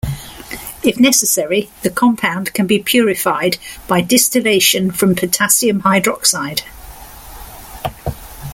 If 0.81 0.99
necessary, 0.99 1.69
the 1.83 1.91
compound 1.91 2.55
can 2.55 2.65
be 2.65 2.79
purified 2.81 3.59
by 3.87 4.01
distillation 4.01 4.89
from 4.89 5.13
potassium 5.15 5.83
hydroxide. 5.83 6.63